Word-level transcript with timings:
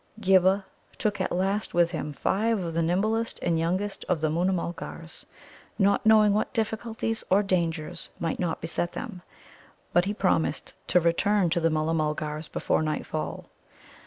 Ghibba 0.19 0.65
took 0.97 1.21
at 1.21 1.31
last 1.31 1.75
with 1.75 1.91
him 1.91 2.11
five 2.11 2.57
of 2.63 2.73
the 2.73 2.81
nimblest 2.81 3.37
and 3.43 3.59
youngest 3.59 4.03
of 4.09 4.19
the 4.19 4.31
Moona 4.31 4.51
mulgars, 4.51 5.27
not 5.77 6.03
knowing 6.07 6.33
what 6.33 6.51
difficulties 6.53 7.23
or 7.29 7.43
dangers 7.43 8.09
might 8.19 8.39
not 8.39 8.61
beset 8.61 8.93
them. 8.93 9.21
But 9.93 10.05
he 10.05 10.15
promised 10.15 10.73
to 10.87 10.99
return 10.99 11.51
to 11.51 11.59
the 11.59 11.69
Mulla 11.69 11.93
mulgars 11.93 12.47
before 12.47 12.81
nightfall. 12.81 13.45